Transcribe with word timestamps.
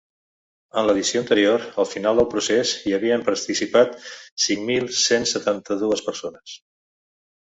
En 0.81 0.85
l’edició 0.89 1.19
anterior, 1.23 1.65
al 1.83 1.87
final 1.89 2.21
del 2.21 2.25
procés 2.31 2.71
hi 2.91 2.93
havien 2.97 3.25
participat 3.27 3.93
cinc 4.47 4.63
mil 4.71 4.89
cent 5.03 5.29
setanta-dues 5.33 6.03
persones. 6.09 6.55